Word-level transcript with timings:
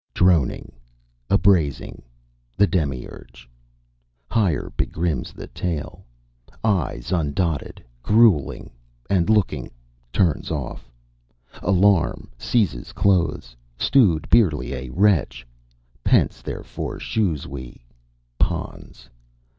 Droning. 0.15 0.71
Abrasing 1.29 2.01
the 2.57 2.65
demiurge. 2.65 3.47
Hier 4.33 4.71
begrimms 4.75 5.31
the 5.31 5.45
tale: 5.45 6.03
Eyes 6.63 7.11
undotted, 7.11 7.83
grewling 8.01 8.71
and 9.11 9.29
looking, 9.29 9.69
turns 10.11 10.49
off 10.49 10.89
a 11.61 11.71
larm, 11.71 12.29
seizes 12.35 12.93
cloes. 12.93 13.55
Stewed 13.77 14.27
Bierly 14.31 14.73
a 14.73 14.89
wretch 14.89 15.45
Pence, 16.03 16.41
therefore 16.41 16.97
tchews 16.97 17.45
we. 17.45 17.85
Pons! 18.39 19.07